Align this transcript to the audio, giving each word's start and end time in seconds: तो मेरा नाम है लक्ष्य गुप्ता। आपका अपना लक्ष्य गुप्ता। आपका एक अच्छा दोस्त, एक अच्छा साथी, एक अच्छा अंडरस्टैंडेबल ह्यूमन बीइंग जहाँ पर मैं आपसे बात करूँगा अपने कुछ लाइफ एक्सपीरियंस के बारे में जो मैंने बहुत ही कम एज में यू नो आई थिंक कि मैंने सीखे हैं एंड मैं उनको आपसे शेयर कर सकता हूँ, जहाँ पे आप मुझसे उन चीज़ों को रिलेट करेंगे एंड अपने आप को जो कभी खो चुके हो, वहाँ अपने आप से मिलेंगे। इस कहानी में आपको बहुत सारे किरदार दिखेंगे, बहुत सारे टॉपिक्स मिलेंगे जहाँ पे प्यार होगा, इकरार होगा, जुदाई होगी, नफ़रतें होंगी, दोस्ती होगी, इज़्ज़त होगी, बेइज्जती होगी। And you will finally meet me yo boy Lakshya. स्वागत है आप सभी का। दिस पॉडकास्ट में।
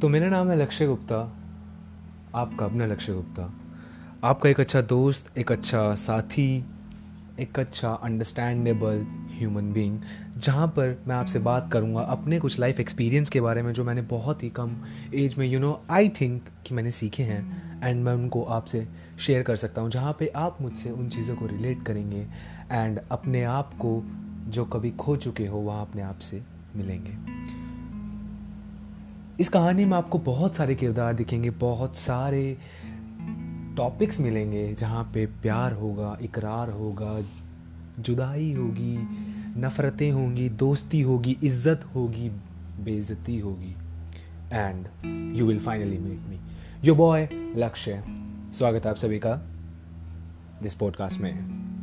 तो 0.00 0.08
मेरा 0.08 0.28
नाम 0.28 0.48
है 0.50 0.56
लक्ष्य 0.56 0.86
गुप्ता। 0.86 1.16
आपका 2.34 2.64
अपना 2.64 2.86
लक्ष्य 2.86 3.12
गुप्ता। 3.12 3.52
आपका 4.24 4.48
एक 4.48 4.60
अच्छा 4.60 4.80
दोस्त, 4.80 5.38
एक 5.38 5.52
अच्छा 5.52 5.94
साथी, 5.94 6.64
एक 7.40 7.58
अच्छा 7.58 7.90
अंडरस्टैंडेबल 7.90 9.04
ह्यूमन 9.32 9.72
बीइंग 9.72 10.00
जहाँ 10.36 10.66
पर 10.68 11.02
मैं 11.08 11.16
आपसे 11.16 11.38
बात 11.38 11.70
करूँगा 11.72 12.00
अपने 12.00 12.38
कुछ 12.38 12.58
लाइफ 12.58 12.80
एक्सपीरियंस 12.80 13.30
के 13.30 13.40
बारे 13.40 13.62
में 13.62 13.72
जो 13.72 13.84
मैंने 13.84 14.02
बहुत 14.02 14.42
ही 14.42 14.50
कम 14.50 14.76
एज 15.14 15.34
में 15.38 15.46
यू 15.46 15.60
नो 15.60 15.80
आई 15.90 16.08
थिंक 16.20 16.42
कि 16.66 16.74
मैंने 16.74 16.90
सीखे 16.90 17.22
हैं 17.22 17.80
एंड 17.84 18.04
मैं 18.04 18.12
उनको 18.12 18.42
आपसे 18.42 18.86
शेयर 19.18 19.42
कर 19.42 19.56
सकता 19.56 19.80
हूँ, 19.80 19.90
जहाँ 19.90 20.16
पे 20.18 20.32
आप 20.36 20.58
मुझसे 20.60 20.90
उन 20.90 21.08
चीज़ों 21.08 21.36
को 21.36 21.46
रिलेट 21.46 21.82
करेंगे 21.82 22.26
एंड 22.72 23.00
अपने 23.10 23.44
आप 23.44 23.74
को 23.74 24.02
जो 24.50 24.64
कभी 24.64 24.90
खो 24.90 25.16
चुके 25.16 25.46
हो, 25.46 25.58
वहाँ 25.58 25.82
अपने 25.82 26.02
आप 26.02 26.18
से 26.18 26.42
मिलेंगे। 26.76 27.63
इस 29.40 29.48
कहानी 29.48 29.84
में 29.84 29.96
आपको 29.96 30.18
बहुत 30.18 30.56
सारे 30.56 30.74
किरदार 30.74 31.14
दिखेंगे, 31.14 31.50
बहुत 31.50 31.96
सारे 31.96 32.56
टॉपिक्स 33.76 34.20
मिलेंगे 34.20 34.74
जहाँ 34.74 35.10
पे 35.14 35.26
प्यार 35.26 35.72
होगा, 35.72 36.18
इकरार 36.22 36.70
होगा, 36.70 37.20
जुदाई 38.00 38.52
होगी, 38.52 38.96
नफ़रतें 39.60 40.12
होंगी, 40.12 40.48
दोस्ती 40.48 41.00
होगी, 41.00 41.36
इज़्ज़त 41.44 41.84
होगी, 41.94 42.28
बेइज्जती 42.84 43.38
होगी। 43.38 43.74
And 44.52 44.86
you 45.36 45.46
will 45.46 45.60
finally 45.60 45.98
meet 45.98 46.20
me 46.28 46.40
yo 46.84 46.94
boy 46.94 47.28
Lakshya. 47.56 48.02
स्वागत 48.52 48.84
है 48.84 48.90
आप 48.90 48.96
सभी 48.96 49.18
का। 49.18 49.34
दिस 50.62 50.74
पॉडकास्ट 50.74 51.20
में। 51.20 51.73